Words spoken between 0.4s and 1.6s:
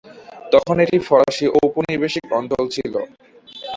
তখন এটি ফরাসি